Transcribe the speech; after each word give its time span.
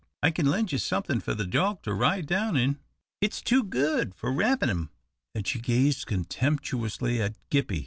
I 0.23 0.31
kin 0.31 0.47
lend 0.47 0.71
you 0.71 0.79
somethin' 0.79 1.19
for 1.19 1.35
the 1.35 1.45
dog 1.45 1.83
to 1.83 1.93
ride 1.93 2.25
down 2.25 2.57
in. 2.57 2.79
It's 3.21 3.39
too 3.39 3.61
good 3.63 4.15
for 4.15 4.31
wrappin' 4.33 4.67
him," 4.67 4.89
and 5.35 5.45
she 5.45 5.59
gazed 5.59 6.07
contemptuously 6.07 7.21
at 7.21 7.35
Gippie. 7.51 7.79